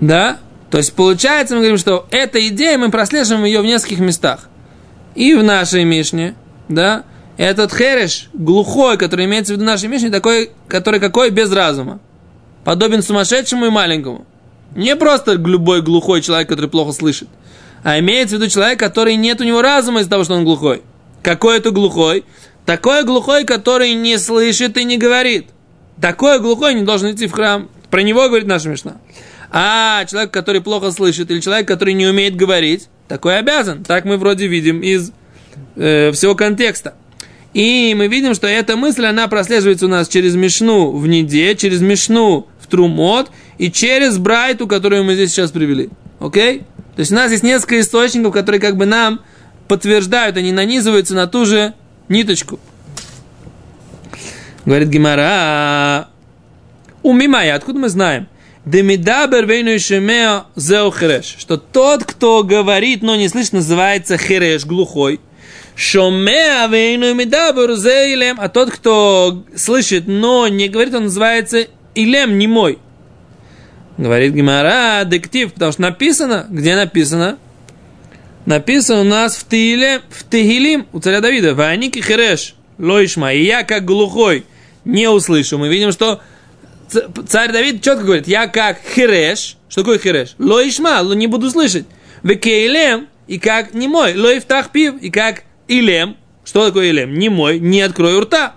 Да? 0.00 0.38
То 0.72 0.78
есть, 0.78 0.94
получается, 0.94 1.54
мы 1.54 1.60
говорим, 1.60 1.76
что 1.76 2.06
эта 2.10 2.48
идея, 2.48 2.78
мы 2.78 2.90
прослеживаем 2.90 3.44
ее 3.44 3.60
в 3.60 3.64
нескольких 3.66 3.98
местах. 3.98 4.48
И 5.14 5.34
в 5.34 5.44
нашей 5.44 5.84
Мишне, 5.84 6.34
да, 6.70 7.04
этот 7.36 7.74
хереш, 7.74 8.30
глухой, 8.32 8.96
который 8.96 9.26
имеется 9.26 9.52
в 9.52 9.56
виду 9.56 9.64
в 9.64 9.66
нашей 9.66 9.90
Мишне, 9.90 10.08
такой, 10.08 10.52
который 10.68 10.98
какой 10.98 11.28
без 11.28 11.52
разума. 11.52 12.00
Подобен 12.64 13.02
сумасшедшему 13.02 13.66
и 13.66 13.68
маленькому. 13.68 14.24
Не 14.74 14.96
просто 14.96 15.32
любой 15.34 15.82
глухой 15.82 16.22
человек, 16.22 16.48
который 16.48 16.70
плохо 16.70 16.92
слышит, 16.92 17.28
а 17.84 17.98
имеется 17.98 18.36
в 18.36 18.40
виду 18.40 18.50
человек, 18.50 18.78
который 18.78 19.16
нет 19.16 19.42
у 19.42 19.44
него 19.44 19.60
разума 19.60 20.00
из-за 20.00 20.08
того, 20.08 20.24
что 20.24 20.36
он 20.36 20.44
глухой. 20.44 20.82
Какой 21.22 21.58
это 21.58 21.70
глухой? 21.70 22.24
Такой 22.64 23.04
глухой, 23.04 23.44
который 23.44 23.92
не 23.92 24.16
слышит 24.16 24.78
и 24.78 24.84
не 24.84 24.96
говорит. 24.96 25.48
Такой 26.00 26.40
глухой 26.40 26.72
не 26.72 26.80
должен 26.80 27.12
идти 27.12 27.26
в 27.26 27.32
храм. 27.32 27.68
Про 27.90 28.00
него 28.00 28.26
говорит 28.28 28.46
наша 28.46 28.70
Мишна. 28.70 28.96
А 29.54 30.06
человек, 30.06 30.30
который 30.30 30.62
плохо 30.62 30.90
слышит, 30.90 31.30
или 31.30 31.40
человек, 31.40 31.68
который 31.68 31.92
не 31.92 32.06
умеет 32.06 32.34
говорить, 32.36 32.88
такой 33.06 33.38
обязан. 33.38 33.84
Так 33.84 34.06
мы 34.06 34.16
вроде 34.16 34.46
видим 34.46 34.80
из 34.80 35.12
э, 35.76 36.10
всего 36.12 36.34
контекста. 36.34 36.94
И 37.52 37.94
мы 37.94 38.08
видим, 38.08 38.32
что 38.32 38.46
эта 38.46 38.76
мысль, 38.76 39.04
она 39.04 39.28
прослеживается 39.28 39.84
у 39.84 39.88
нас 39.90 40.08
через 40.08 40.34
Мишну 40.34 40.90
в 40.90 41.06
Неде, 41.06 41.54
через 41.54 41.82
Мишну 41.82 42.48
в 42.60 42.66
Трумот 42.66 43.30
и 43.58 43.70
через 43.70 44.16
Брайту, 44.16 44.66
которую 44.66 45.04
мы 45.04 45.14
здесь 45.14 45.32
сейчас 45.32 45.50
привели. 45.50 45.90
Окей? 46.18 46.60
То 46.96 47.00
есть 47.00 47.12
у 47.12 47.14
нас 47.14 47.30
есть 47.30 47.42
несколько 47.42 47.78
источников, 47.78 48.32
которые 48.32 48.58
как 48.58 48.78
бы 48.78 48.86
нам 48.86 49.20
подтверждают, 49.68 50.38
они 50.38 50.50
нанизываются 50.50 51.14
на 51.14 51.26
ту 51.26 51.44
же 51.44 51.74
ниточку. 52.08 52.58
Говорит 54.64 54.88
Гимара, 54.88 56.08
умимая, 57.02 57.54
откуда 57.54 57.78
мы 57.78 57.88
знаем? 57.90 58.28
Демидабер 58.64 59.46
вейну 59.46 59.78
шемео 59.78 60.44
зео 60.54 60.90
хереш. 60.92 61.36
Что 61.38 61.56
тот, 61.56 62.04
кто 62.04 62.44
говорит, 62.44 63.02
но 63.02 63.16
не 63.16 63.28
слышит, 63.28 63.54
называется 63.54 64.16
хереш, 64.16 64.64
глухой. 64.64 65.20
Шомеа 65.74 66.68
вейну 66.68 67.12
мидабер 67.14 67.74
зе 67.74 68.14
илем. 68.14 68.38
А 68.38 68.48
тот, 68.48 68.70
кто 68.70 69.42
слышит, 69.56 70.04
но 70.06 70.46
не 70.46 70.68
говорит, 70.68 70.94
он 70.94 71.04
называется 71.04 71.66
илем, 71.94 72.38
немой. 72.38 72.78
Говорит 73.98 74.32
Гимара, 74.32 75.04
дектив, 75.04 75.52
потому 75.52 75.72
что 75.72 75.82
написано, 75.82 76.46
где 76.48 76.76
написано? 76.76 77.38
Написано 78.46 79.00
у 79.02 79.04
нас 79.04 79.36
в 79.36 79.46
Тиле, 79.46 80.00
в 80.08 80.24
Тегилим 80.24 80.86
у 80.92 81.00
царя 81.00 81.20
Давида, 81.20 81.54
Ваники 81.54 82.00
Хереш, 82.00 82.54
Лоишма, 82.78 83.32
и 83.34 83.44
я 83.44 83.64
как 83.64 83.84
глухой 83.84 84.44
не 84.84 85.08
услышу. 85.08 85.58
Мы 85.58 85.68
видим, 85.68 85.92
что 85.92 86.20
царь 87.28 87.52
Давид 87.52 87.82
четко 87.82 88.04
говорит, 88.04 88.28
я 88.28 88.46
как 88.46 88.78
Хереш, 88.94 89.56
что 89.68 89.82
такое 89.82 89.98
Хереш? 89.98 90.34
Лоишма, 90.38 91.02
не 91.14 91.26
буду 91.26 91.50
слышать. 91.50 91.86
Векейлем, 92.22 93.08
и 93.26 93.38
как 93.38 93.74
не 93.74 93.88
мой, 93.88 94.14
Лоифтах 94.14 94.70
пив, 94.70 94.94
и 95.00 95.10
как 95.10 95.44
Илем, 95.68 96.16
что 96.44 96.66
такое 96.66 96.90
Илем? 96.90 97.14
Не 97.14 97.28
мой, 97.28 97.58
не 97.58 97.80
открою 97.80 98.20
рта. 98.20 98.54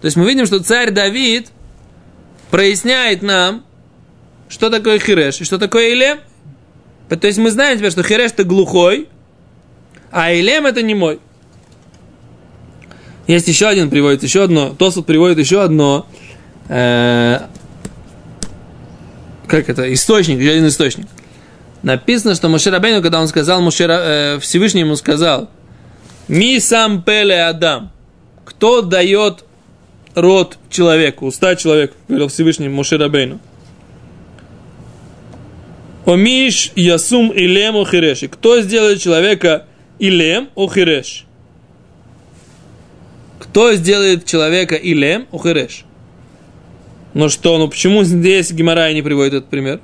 То 0.00 0.06
есть 0.06 0.16
мы 0.16 0.26
видим, 0.26 0.46
что 0.46 0.60
царь 0.60 0.90
Давид 0.90 1.48
проясняет 2.50 3.22
нам, 3.22 3.64
что 4.48 4.70
такое 4.70 4.98
хиреш 4.98 5.40
и 5.40 5.44
что 5.44 5.58
такое 5.58 5.92
илем. 5.92 6.18
То 7.08 7.26
есть 7.26 7.38
мы 7.38 7.50
знаем 7.50 7.78
теперь, 7.78 7.90
что 7.90 8.02
хиреш 8.02 8.32
это 8.32 8.44
глухой, 8.44 9.08
а 10.10 10.32
илем 10.32 10.66
это 10.66 10.82
не 10.82 10.94
мой. 10.94 11.20
Есть 13.26 13.46
еще 13.46 13.68
один 13.68 13.90
приводит, 13.90 14.22
еще 14.22 14.42
одно. 14.42 14.74
Тосут 14.74 15.06
приводит 15.06 15.38
еще 15.38 15.62
одно. 15.62 16.06
Э, 16.70 17.40
как 19.46 19.68
это? 19.68 19.92
Источник, 19.92 20.38
еще 20.38 20.50
один 20.50 20.68
источник. 20.68 21.06
Написано, 21.82 22.34
что 22.34 22.48
Моше 22.48 22.70
Рабейну, 22.70 23.02
когда 23.02 23.20
он 23.20 23.28
сказал, 23.28 23.60
Моше, 23.60 23.84
Ра- 23.84 24.36
э, 24.36 24.38
Всевышний 24.40 24.80
ему 24.80 24.96
сказал, 24.96 25.50
Ми 26.28 26.60
сам 26.60 27.02
пеле 27.02 27.42
Адам. 27.44 27.90
Кто 28.44 28.82
дает 28.82 29.44
рот 30.14 30.58
человеку, 30.68 31.26
уста 31.26 31.56
человеку, 31.56 31.94
говорил 32.08 32.28
Всевышний 32.28 32.68
Моше 32.68 32.96
Рабейну. 32.96 33.40
Омиш 36.06 36.72
ясум 36.76 37.32
илем 37.32 37.76
охиреш. 37.76 38.22
И 38.22 38.28
кто 38.28 38.60
сделает 38.60 39.00
человека 39.00 39.66
илем 39.98 40.48
охиреш? 40.54 41.24
Кто 43.38 43.74
сделает 43.74 44.24
человека 44.24 44.76
илем 44.76 45.26
охиреш? 45.32 45.84
Ну 47.14 47.28
что, 47.28 47.58
ну 47.58 47.68
почему 47.68 48.04
здесь 48.04 48.52
Гимарай 48.52 48.94
не 48.94 49.02
приводит 49.02 49.34
этот 49.34 49.50
пример? 49.50 49.80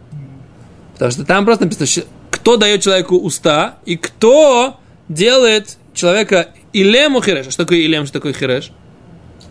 Потому 0.95 1.11
что 1.11 1.25
там 1.25 1.45
просто 1.45 1.65
написано, 1.65 2.07
кто 2.31 2.57
дает 2.57 2.83
человеку 2.83 3.17
уста 3.17 3.79
и 3.85 3.97
кто 3.97 4.79
делает 5.09 5.77
человека 5.93 6.49
илем 6.73 7.17
охиреш. 7.17 7.49
А 7.49 7.51
что 7.51 7.65
такое 7.65 7.79
илем, 7.79 8.05
что 8.07 8.15
такое 8.15 8.33
хиреш? 8.33 8.71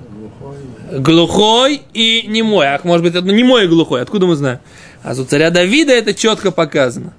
Глухой. 0.10 1.01
глухой 1.01 1.82
и 1.94 2.25
немой. 2.27 2.67
Ах, 2.67 2.84
может 2.84 3.03
быть, 3.03 3.15
это 3.15 3.27
немой 3.27 3.65
и 3.65 3.67
глухой. 3.67 4.01
Откуда 4.01 4.25
мы 4.25 4.36
знаем? 4.36 4.60
А 5.03 5.13
у 5.13 5.24
царя 5.25 5.51
Давида 5.51 5.94
это 5.94 6.13
четко 6.13 6.51
показано. 6.51 7.13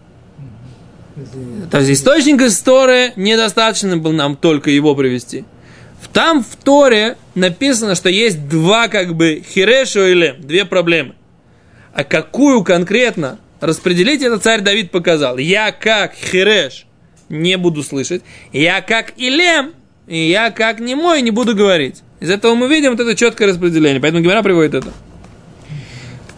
То 1.70 1.78
есть 1.78 1.90
источник 1.90 2.42
из 2.42 2.58
Торы 2.60 3.12
недостаточно 3.16 3.96
был 3.96 4.12
нам 4.12 4.36
только 4.36 4.70
его 4.70 4.94
привести. 4.94 5.44
Там 6.16 6.42
в 6.42 6.56
Торе 6.56 7.18
написано, 7.34 7.94
что 7.94 8.08
есть 8.08 8.48
два 8.48 8.88
как 8.88 9.14
бы 9.14 9.42
хирешу 9.46 10.00
или 10.00 10.34
две 10.38 10.64
проблемы. 10.64 11.14
А 11.92 12.04
какую 12.04 12.64
конкретно 12.64 13.38
распределить, 13.60 14.22
это 14.22 14.38
царь 14.38 14.62
Давид 14.62 14.90
показал. 14.90 15.36
Я 15.36 15.72
как 15.72 16.14
хиреш 16.14 16.86
не 17.28 17.58
буду 17.58 17.82
слышать, 17.82 18.22
я 18.50 18.80
как 18.80 19.12
илем, 19.18 19.74
и 20.06 20.16
я 20.16 20.50
как 20.50 20.80
немой 20.80 21.20
не 21.20 21.32
буду 21.32 21.54
говорить. 21.54 22.02
Из 22.20 22.30
этого 22.30 22.54
мы 22.54 22.66
видим 22.68 22.92
вот 22.92 23.00
это 23.00 23.14
четкое 23.14 23.48
распределение. 23.48 24.00
Поэтому 24.00 24.22
Гимара 24.22 24.42
приводит 24.42 24.72
это. 24.72 24.88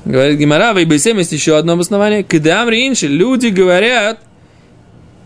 Говорит 0.05 0.41
Гимара, 0.41 0.73
в 0.73 0.83
Ибисем 0.83 1.19
есть 1.19 1.31
еще 1.31 1.57
одно 1.57 1.75
обоснование. 1.75 2.25
Кедам 2.25 2.69
Ринши, 2.69 3.07
люди 3.07 3.47
говорят, 3.47 4.19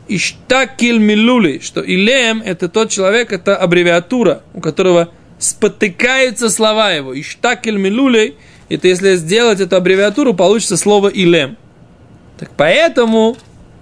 Иштакиль 0.08 0.98
Милули, 0.98 1.60
что 1.60 1.80
Илем 1.80 2.42
это 2.44 2.68
тот 2.68 2.90
человек, 2.90 3.32
это 3.32 3.56
аббревиатура, 3.56 4.42
у 4.54 4.60
которого 4.60 5.10
спотыкаются 5.38 6.50
слова 6.50 6.92
его. 6.92 7.18
Иштакиль 7.18 7.76
Милули, 7.76 8.36
это 8.68 8.88
если 8.88 9.16
сделать 9.16 9.60
эту 9.60 9.76
аббревиатуру, 9.76 10.34
получится 10.34 10.76
слово 10.76 11.08
Илем. 11.08 11.56
Так 12.38 12.50
поэтому, 12.56 13.36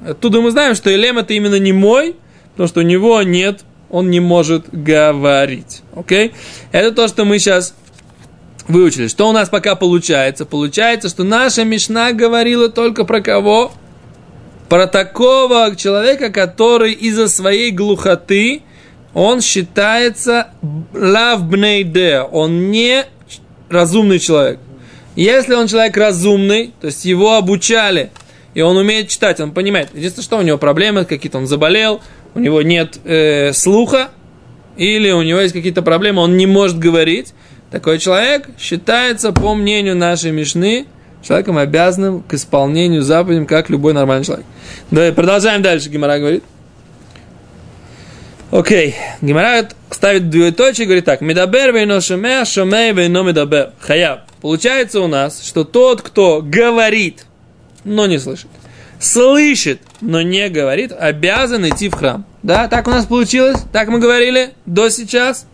оттуда 0.07 0.41
мы 0.41 0.51
знаем, 0.51 0.75
что 0.75 0.95
Илем 0.95 1.19
это 1.19 1.33
именно 1.33 1.59
не 1.59 1.73
мой, 1.73 2.17
потому 2.53 2.69
что 2.69 2.81
у 2.81 2.85
него 2.85 3.23
нет, 3.23 3.65
он 3.89 4.11
не 4.11 4.21
может 4.21 4.67
говорить. 4.71 5.83
Окей? 5.95 6.33
Это 6.73 6.93
то, 6.93 7.09
что 7.09 7.25
мы 7.25 7.39
сейчас 7.39 7.75
выучили. 8.69 9.09
Что 9.09 9.29
у 9.29 9.33
нас 9.33 9.49
пока 9.49 9.75
получается? 9.75 10.47
Получается, 10.47 11.09
что 11.09 11.25
наша 11.25 11.65
Мишна 11.65 12.13
говорила 12.13 12.69
только 12.69 13.05
про 13.05 13.21
кого? 13.21 13.73
Про 14.71 14.87
такого 14.87 15.75
человека, 15.75 16.31
который 16.31 16.93
из-за 16.93 17.27
своей 17.27 17.73
глухоты, 17.73 18.63
он 19.15 19.41
считается 19.41 20.51
лавбнейде, 20.95 22.21
он 22.21 22.71
не 22.71 23.05
разумный 23.69 24.21
человек. 24.21 24.61
Если 25.17 25.55
он 25.55 25.67
человек 25.67 25.97
разумный, 25.97 26.73
то 26.81 26.87
есть 26.87 27.05
его 27.05 27.35
обучали, 27.35 28.13
и 28.55 28.61
он 28.61 28.77
умеет 28.77 29.09
читать, 29.09 29.41
он 29.41 29.51
понимает. 29.51 29.89
Единственное, 29.93 30.25
что 30.25 30.39
у 30.39 30.43
него 30.43 30.57
проблемы 30.57 31.05
какие-то, 31.05 31.39
он 31.39 31.49
заболел, 31.49 32.01
у 32.37 32.39
него 32.39 32.63
нет 32.63 33.01
э, 33.05 33.53
слуха, 33.53 34.11
или 34.77 35.11
у 35.11 35.23
него 35.23 35.41
есть 35.41 35.53
какие-то 35.53 35.83
проблемы, 35.83 36.23
он 36.23 36.37
не 36.37 36.47
может 36.47 36.79
говорить, 36.79 37.35
такой 37.73 37.99
человек 37.99 38.49
считается, 38.57 39.33
по 39.33 39.57
мнению 39.57 39.97
нашей 39.97 40.31
Мишны, 40.31 40.87
человеком 41.23 41.59
обязанным 41.59 42.23
к 42.23 42.35
исполнению 42.35 43.03
заповедям, 43.03 43.47
как 43.47 43.71
любой 43.71 43.93
нормальный 43.93 44.25
человек. 44.25 44.47
Давай, 44.91 45.13
продолжаем 45.13 45.63
дальше, 45.63 45.89
Гимара 45.89 46.19
говорит. 46.19 46.45
Окей, 48.51 48.97
Гимара 49.21 49.69
ставит 49.91 50.29
двоеточие 50.29 50.85
и 50.85 50.87
говорит 50.87 51.05
так. 51.05 51.21
מדבר 51.21 51.73
ואינו 51.73 52.01
שומע, 52.01 52.45
שומע 52.45 52.93
ואינו 52.93 53.23
מדבר. 53.23 53.73
חייב. 53.81 54.23
Получается 54.41 55.01
у 55.01 55.07
нас, 55.07 55.43
что 55.43 55.65
тот, 55.65 56.03
кто 56.03 56.43
говорит, 56.43 57.27
но 57.85 58.07
не 58.07 58.19
слышит, 58.19 58.49
слышит, 58.99 59.83
но 60.01 60.23
не 60.23 60.49
говорит, 60.49 60.93
обязан 60.99 61.69
идти 61.69 61.89
в 61.89 61.95
храм. 61.95 62.25
Да, 62.43 62.67
так 62.69 62.89
у 62.89 62.91
нас 62.91 63.05
получилось, 63.05 63.61
так 63.73 63.89
мы 63.89 63.99
говорили 63.99 64.51
до 64.67 64.89
сейчас. 64.89 65.47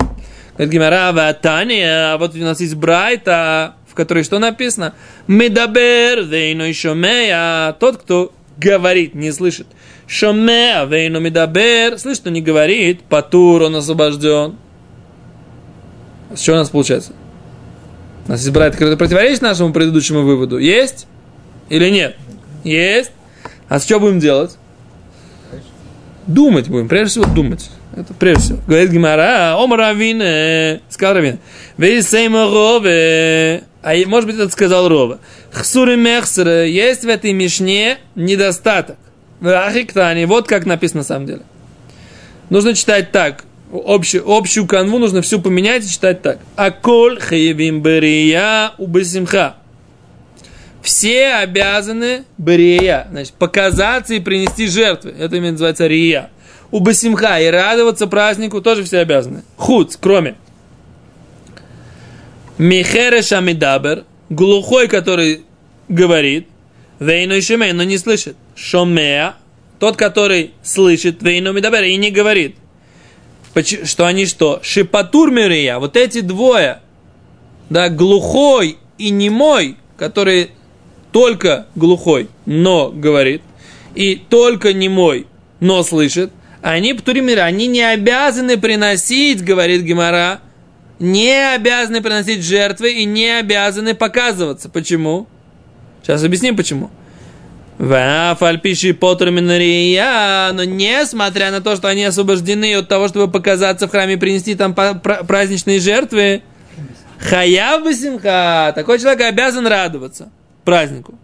Говорит 0.54 0.72
Гимара, 0.72 1.12
והתניא, 1.12 2.16
вот 2.16 2.34
у 2.34 2.38
нас 2.38 2.60
есть 2.60 2.76
Брайта, 2.76 3.74
которой 3.96 4.22
что 4.22 4.38
написано? 4.38 4.94
מדבר, 5.26 6.22
ואינו 6.22 6.72
שומע, 6.72 7.72
тот, 7.72 7.98
кто 7.98 8.32
говорит, 8.56 9.14
не 9.14 9.32
слышит. 9.32 9.66
שומע, 10.06 10.84
ואינו 10.84 11.18
מדבר, 11.18 11.98
слышит, 11.98 12.26
но 12.26 12.30
не 12.30 12.42
говорит, 12.42 13.02
פטור, 13.02 13.62
он 13.62 13.76
освобожден. 13.76 14.56
С 16.34 16.40
чего 16.40 16.56
у 16.56 16.58
нас 16.60 16.70
получается? 16.70 17.12
У 18.26 18.30
нас 18.30 18.40
есть 18.40 18.52
Брайта, 18.52 18.76
который 18.76 18.96
противоречит 18.96 19.42
нашему 19.42 19.72
предыдущему 19.72 20.22
выводу. 20.22 20.58
Есть 20.58 21.06
или 21.68 21.88
нет? 21.90 22.16
Есть. 22.64 23.12
А 23.68 23.78
с 23.78 23.84
чего 23.84 24.00
будем 24.00 24.18
делать? 24.18 24.56
Думать 26.26 26.68
будем, 26.68 26.88
прежде 26.88 27.20
всего 27.20 27.34
думать. 27.34 27.70
Это 27.96 28.12
прежде 28.14 28.42
всего. 28.42 28.58
Говорит 28.66 28.90
Гимара, 28.90 29.54
אמר 29.56 29.72
רבינא, 29.72 30.80
сказал 30.88 31.14
Равина. 31.14 31.38
Вейсейма 31.78 32.46
рове. 32.50 33.64
А 33.86 33.94
может 34.06 34.28
быть, 34.28 34.36
это 34.36 34.50
сказал 34.50 34.88
Рова. 34.88 35.20
Хсуры 35.52 35.96
мехсеры. 35.96 36.66
Есть 36.66 37.04
в 37.04 37.08
этой 37.08 37.32
мишне 37.32 37.98
недостаток. 38.16 38.96
В 39.38 39.46
Ахиктане. 39.46 40.26
Вот 40.26 40.48
как 40.48 40.66
написано 40.66 41.02
на 41.02 41.04
самом 41.04 41.26
деле. 41.26 41.42
Нужно 42.50 42.74
читать 42.74 43.12
так. 43.12 43.44
Общую, 43.72 44.28
общую 44.28 44.66
канву 44.66 44.98
нужно 44.98 45.22
всю 45.22 45.40
поменять 45.40 45.84
и 45.84 45.88
читать 45.88 46.20
так. 46.20 46.40
Аколь 46.56 47.20
хаевим 47.20 47.80
берия 47.80 48.72
убесимха. 48.78 49.54
Все 50.86 51.32
обязаны 51.32 52.26
берия, 52.38 53.08
значит, 53.10 53.32
показаться 53.32 54.14
и 54.14 54.20
принести 54.20 54.68
жертвы. 54.68 55.12
Это 55.18 55.34
именно 55.34 55.50
называется 55.50 55.88
рия. 55.88 56.30
У 56.70 56.78
басимха 56.78 57.40
и 57.40 57.48
радоваться 57.48 58.06
празднику 58.06 58.62
тоже 58.62 58.84
все 58.84 58.98
обязаны. 58.98 59.42
Худ, 59.56 59.98
кроме. 60.00 60.36
Михереш 62.56 63.32
амидабер, 63.32 64.04
глухой, 64.28 64.86
который 64.86 65.42
говорит, 65.88 66.46
вейну 67.00 67.34
и 67.34 67.40
шемей, 67.40 67.72
но 67.72 67.82
не 67.82 67.98
слышит. 67.98 68.36
Шомея, 68.54 69.34
тот, 69.80 69.96
который 69.96 70.52
слышит, 70.62 71.20
вейну 71.20 71.52
мидабер, 71.52 71.82
и 71.82 71.96
не 71.96 72.12
говорит. 72.12 72.54
Что 73.82 74.06
они 74.06 74.24
что? 74.24 74.60
Шипатур 74.62 75.32
мирия, 75.32 75.80
вот 75.80 75.96
эти 75.96 76.20
двое, 76.20 76.78
да, 77.70 77.88
глухой 77.88 78.78
и 78.98 79.10
немой, 79.10 79.78
который 79.96 80.52
только 81.12 81.66
глухой, 81.74 82.28
но 82.44 82.90
говорит, 82.90 83.42
и 83.94 84.16
только 84.16 84.72
немой, 84.72 85.26
но 85.60 85.82
слышит, 85.82 86.30
они 86.62 86.94
птуримира, 86.94 87.42
они 87.42 87.66
не 87.66 87.82
обязаны 87.82 88.58
приносить, 88.58 89.42
говорит 89.42 89.82
Гемора, 89.82 90.40
не 90.98 91.54
обязаны 91.54 92.00
приносить 92.00 92.44
жертвы 92.44 92.92
и 92.92 93.04
не 93.04 93.38
обязаны 93.38 93.94
показываться. 93.94 94.68
Почему? 94.68 95.26
Сейчас 96.02 96.24
объясним 96.24 96.56
почему. 96.56 96.90
Фальпиши 97.78 98.94
потурминария, 98.94 100.52
но 100.52 100.64
несмотря 100.64 101.50
на 101.50 101.60
то, 101.60 101.76
что 101.76 101.88
они 101.88 102.04
освобождены 102.04 102.74
от 102.74 102.88
того, 102.88 103.08
чтобы 103.08 103.30
показаться 103.30 103.86
в 103.86 103.90
храме 103.90 104.14
и 104.14 104.16
принести 104.16 104.54
там 104.54 104.74
праздничные 104.74 105.80
жертвы, 105.80 106.42
хаяв 107.18 107.84
басимха, 107.84 108.72
такой 108.74 108.98
человек 108.98 109.20
обязан 109.20 109.66
радоваться 109.66 110.30
празднику. 110.66 111.14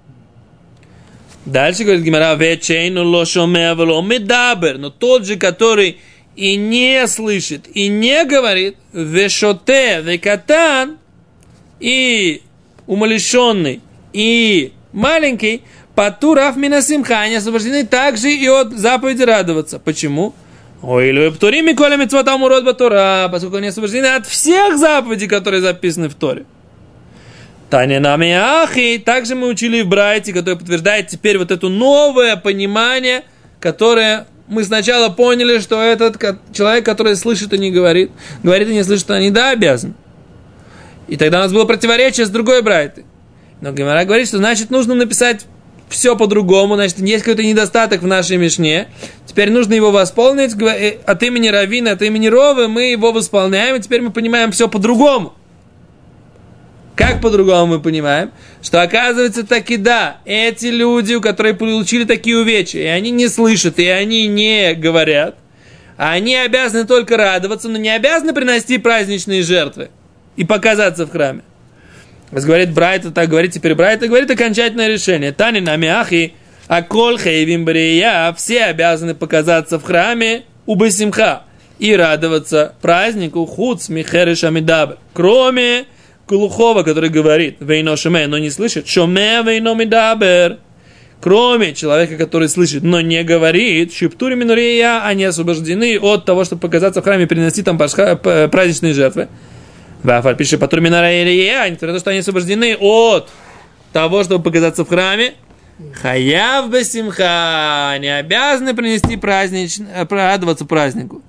Дальше 1.44 1.83
говорит 1.85 2.05
Гимара, 2.05 2.35
вечейну 2.35 3.05
лошомеа 3.05 3.74
медабер, 3.74 4.78
но 4.78 4.88
тот 4.90 5.26
же, 5.26 5.37
который 5.37 5.98
и 6.37 6.57
не 6.57 7.07
слышит, 7.09 7.66
и 7.74 7.88
не 7.88 8.24
говорит, 8.24 8.76
вешоте, 8.92 10.00
векатан, 10.02 10.98
и 11.81 12.42
умалишенный, 12.87 13.81
и 14.12 14.72
маленький, 14.92 15.62
патурав 15.94 16.57
минасимха, 16.57 17.20
они 17.20 17.35
освобождены 17.35 17.85
также 17.85 18.33
и 18.33 18.48
от 18.48 18.72
заповеди 18.72 19.24
радоваться. 19.24 19.78
Почему? 19.78 20.33
Ой, 20.81 21.33
птурими 21.33 21.72
коля 21.74 21.96
митцвотам 21.96 22.42
урод 22.42 22.64
батура, 22.64 23.28
поскольку 23.31 23.57
они 23.57 23.68
освобождены 23.68 24.07
от 24.07 24.26
всех 24.26 24.78
заповедей, 24.78 25.28
которые 25.28 25.61
записаны 25.61 26.09
в 26.09 26.14
Торе. 26.14 26.44
Таня 27.72 28.00
нами 28.00 28.30
ахи. 28.32 28.98
Также 29.02 29.35
мы 29.35 29.48
учили 29.48 29.80
в 29.80 29.88
Брайте, 29.88 30.35
который 30.35 30.56
подтверждает 30.58 31.08
теперь 31.08 31.38
вот 31.38 31.50
это 31.50 31.70
новое 31.70 32.37
понимание, 32.37 33.22
которое 33.61 34.26
мы 34.46 34.62
сначала 34.64 35.08
поняли, 35.08 35.58
что 35.58 35.80
этот 35.80 36.22
человек, 36.52 36.85
который 36.85 37.16
слышит 37.16 37.54
и 37.54 37.58
не 37.58 37.70
говорит, 37.70 38.11
говорит 38.42 38.68
и 38.68 38.74
не 38.74 38.85
слышит, 38.85 39.11
они 39.11 39.30
да, 39.30 39.52
обязан. 39.52 39.94
И 41.08 41.16
тогда 41.16 41.38
у 41.38 41.42
нас 41.44 41.52
было 41.54 41.64
противоречие 41.64 42.26
с 42.26 42.28
другой 42.28 42.61
Брайтой. 42.61 43.06
Но 43.62 43.72
Гемора 43.72 44.04
говорит, 44.04 44.28
что 44.28 44.37
значит 44.37 44.68
нужно 44.70 44.94
написать 44.94 45.46
все 45.88 46.14
по-другому, 46.14 46.74
значит, 46.74 46.98
есть 46.98 47.24
какой-то 47.24 47.42
недостаток 47.42 48.02
в 48.02 48.06
нашей 48.06 48.37
Мишне. 48.37 48.88
Теперь 49.24 49.50
нужно 49.50 49.72
его 49.72 49.90
восполнить. 49.90 50.54
Э, 50.61 50.98
от 51.06 51.22
имени 51.22 51.48
Равина, 51.48 51.92
от 51.92 52.02
имени 52.02 52.26
Ровы 52.26 52.68
мы 52.68 52.90
его 52.90 53.12
восполняем, 53.12 53.76
и 53.76 53.80
теперь 53.80 54.02
мы 54.02 54.11
понимаем 54.11 54.52
все 54.52 54.68
по-другому. 54.68 55.32
Как 57.03 57.21
по-другому 57.21 57.67
мы 57.67 57.81
понимаем? 57.81 58.31
Что 58.62 58.81
оказывается 58.81 59.45
таки 59.45 59.77
да, 59.77 60.19
эти 60.25 60.67
люди, 60.67 61.15
у 61.15 61.21
которых 61.21 61.59
получили 61.59 62.05
такие 62.05 62.38
увечья, 62.38 62.81
и 62.81 62.87
они 62.87 63.11
не 63.11 63.27
слышат, 63.27 63.81
и 63.81 63.88
они 63.88 64.29
не 64.29 64.75
говорят, 64.75 65.35
они 65.97 66.37
обязаны 66.37 66.87
только 66.87 67.17
радоваться, 67.17 67.69
но 67.69 67.77
не 67.77 67.88
обязаны 67.88 68.33
приносить 68.33 68.85
праздничные 68.85 69.43
жертвы 69.43 69.91
и 70.37 70.45
показаться 70.45 71.05
в 71.05 71.11
храме. 71.11 71.43
Раз 72.31 72.45
говорит 72.45 72.73
Брайта, 72.73 73.11
так 73.11 73.29
говорит 73.29 73.51
теперь 73.51 73.75
Брайта, 73.75 74.07
говорит 74.07 74.31
окончательное 74.31 74.87
решение. 74.87 75.33
Тани 75.33 75.61
на 75.61 75.75
мяхи, 75.75 76.35
а 76.69 76.83
кол 76.83 77.19
хейвим 77.19 77.65
брия, 77.65 78.33
все 78.35 78.67
обязаны 78.67 79.17
показаться 79.17 79.81
в 79.81 79.83
храме 79.83 80.45
у 80.67 80.77
Басимха 80.77 81.43
и 81.81 81.97
радоваться 81.97 82.77
празднику 82.81 83.45
худ 83.45 83.83
смихериш 83.83 84.45
амидабр. 84.45 84.99
Кроме 85.15 85.87
глухого, 86.33 86.83
который 86.83 87.11
говорит 87.11 87.57
вейно 87.61 87.97
шуме, 87.97 88.27
но 88.27 88.38
не 88.38 88.51
слышит, 88.51 88.88
шуме 88.88 89.42
вейно 89.42 89.75
мидабер. 89.75 90.59
Кроме 91.21 91.73
человека, 91.73 92.16
который 92.16 92.49
слышит, 92.49 92.83
но 92.83 93.01
не 93.01 93.23
говорит, 93.23 93.92
шиптури 93.92 94.35
минурия, 94.35 95.05
они 95.05 95.25
освобождены 95.25 95.99
от 96.01 96.25
того, 96.25 96.45
чтобы 96.45 96.61
показаться 96.62 97.01
в 97.01 97.05
храме 97.05 97.25
и 97.25 97.27
принести 97.27 97.62
там 97.62 97.79
праздничные 97.79 98.92
жертвы. 98.92 99.29
Вафаль 100.03 100.37
пишет, 100.37 100.59
патур 100.59 100.81
минария, 100.81 101.25
несмотря 101.71 101.88
на 101.88 101.95
то, 101.95 102.01
что 102.01 102.11
они 102.11 102.18
освобождены 102.21 102.77
от 102.81 103.29
того, 103.92 104.25
чтобы 104.25 104.42
показаться 104.42 104.85
в 104.85 104.88
храме, 104.88 105.35
хаяв 106.01 106.68
бесимха, 106.71 107.90
они 107.90 108.09
обязаны 108.09 108.75
принести 108.75 109.16
празднич, 109.16 109.79
э, 109.79 110.05
радоваться 110.09 110.64
празднику. 110.64 111.23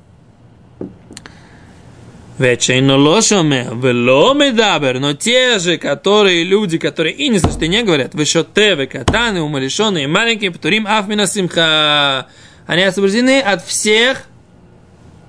Вечейно 2.39 2.97
лошоме, 2.97 3.67
вело 3.71 4.33
медабер, 4.33 4.99
но 4.99 5.13
те 5.13 5.59
же, 5.59 5.77
которые 5.77 6.43
люди, 6.43 6.79
которые 6.79 7.13
и 7.13 7.29
не 7.29 7.37
слышат, 7.37 7.61
и 7.61 7.67
не 7.67 7.83
говорят, 7.83 8.15
вышотевы, 8.15 8.87
катаны, 8.87 9.41
умалишенные, 9.41 10.07
маленькие, 10.07 10.49
птурим 10.49 10.87
афмина 10.87 11.27
симха, 11.27 12.25
они 12.65 12.83
освобождены 12.83 13.39
от 13.39 13.63
всех 13.63 14.23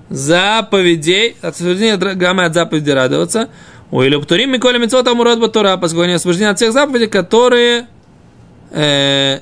заповедей, 0.09 1.35
освобождены 1.43 1.91
от 1.91 2.39
от 2.39 2.53
заповедей 2.55 2.93
радоваться, 2.93 3.49
у 3.91 4.01
или 4.01 4.15
птурим 4.15 4.51
миколя 4.51 4.79
митцвот 4.79 5.07
амурот 5.07 5.39
батура, 5.39 5.77
поскольку 5.77 6.05
они 6.05 6.13
освобождены 6.13 6.49
от 6.49 6.57
всех 6.57 6.73
заповедей, 6.73 7.07
которые 7.07 7.85
э, 8.71 9.41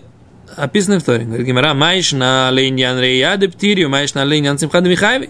описаны 0.58 0.99
в 0.99 1.04
Торе. 1.04 1.23
Говорит 1.23 1.47
Гимара, 1.47 1.73
маиш 1.73 2.12
на 2.12 2.49
лейньян 2.52 2.99
рейяды 2.99 3.47
птирию, 3.47 3.89
маиш 3.89 4.13
на 4.15 4.26
лейньян 4.26 4.58
симхады 4.60 4.89
михайви. 4.89 5.30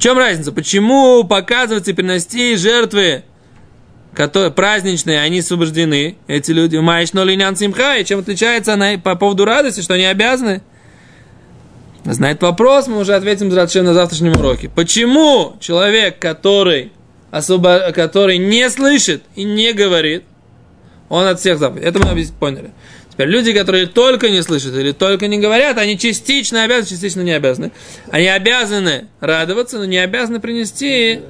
В 0.00 0.02
чем 0.02 0.16
разница? 0.16 0.50
Почему 0.50 1.24
показывать 1.24 1.86
и 1.88 1.92
приносить 1.92 2.58
жертвы 2.58 3.22
которые, 4.14 4.50
праздничные, 4.50 5.20
они 5.20 5.40
освобождены, 5.40 6.16
эти 6.26 6.52
люди, 6.52 6.78
маиш 6.78 7.12
но 7.12 7.22
линян 7.22 7.54
симха, 7.54 7.96
и 7.98 8.04
чем 8.06 8.20
отличается 8.20 8.72
она 8.72 8.96
по 8.96 9.14
поводу 9.14 9.44
радости, 9.44 9.82
что 9.82 9.92
они 9.92 10.06
обязаны? 10.06 10.62
На 12.06 12.30
этот 12.30 12.44
вопрос 12.44 12.86
мы 12.86 12.96
уже 12.96 13.14
ответим 13.14 13.50
зачем 13.50 13.84
на 13.84 13.92
завтрашнем 13.92 14.32
уроке. 14.32 14.70
Почему 14.70 15.56
человек, 15.60 16.18
который, 16.18 16.92
особо, 17.30 17.92
который 17.92 18.38
не 18.38 18.70
слышит 18.70 19.22
и 19.34 19.44
не 19.44 19.74
говорит, 19.74 20.24
он 21.10 21.26
от 21.26 21.40
всех 21.40 21.58
заповедей. 21.58 21.86
Это 21.86 21.98
мы 21.98 22.26
поняли. 22.40 22.70
Теперь 23.20 23.34
люди, 23.34 23.52
которые 23.52 23.86
только 23.86 24.30
не 24.30 24.42
слышат 24.42 24.74
или 24.76 24.92
только 24.92 25.26
не 25.26 25.38
говорят, 25.38 25.76
они 25.76 25.98
частично 25.98 26.64
обязаны, 26.64 26.88
частично 26.88 27.20
не 27.20 27.32
обязаны. 27.32 27.70
Они 28.10 28.26
обязаны 28.28 29.08
радоваться, 29.20 29.76
но 29.76 29.84
не 29.84 29.98
обязаны 29.98 30.40
принести 30.40 31.20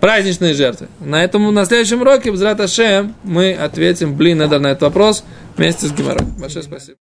праздничные 0.00 0.52
жертвы. 0.52 0.88
На 1.00 1.24
этом 1.24 1.54
на 1.54 1.64
следующем 1.64 2.02
уроке, 2.02 2.30
Бзрат 2.30 2.60
Ашем, 2.60 3.14
мы 3.22 3.54
ответим, 3.54 4.14
блин, 4.14 4.36
надо 4.36 4.58
на 4.58 4.72
этот 4.72 4.82
вопрос 4.82 5.24
вместе 5.56 5.86
с 5.86 5.92
Гимаром. 5.92 6.34
Большое 6.38 6.62
спасибо. 6.62 6.98